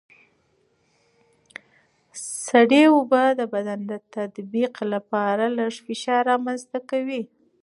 سړه 2.47 2.81
اوبه 2.95 3.23
د 3.39 3.41
بدن 3.53 3.79
د 3.91 3.93
تطبیق 4.15 4.73
لپاره 4.93 5.43
لږ 5.57 5.73
فشار 5.85 6.21
رامنځته 6.31 6.79
کوي. 6.89 7.21